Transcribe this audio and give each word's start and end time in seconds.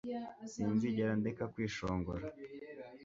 sinzigera 0.51 1.11
ndeka 1.19 1.45
kwishongora 1.53 2.25